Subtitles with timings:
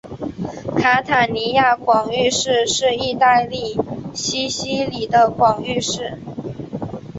[0.79, 3.77] 卡塔尼亚广域市是意大利
[4.15, 6.17] 西西里的一个广域市。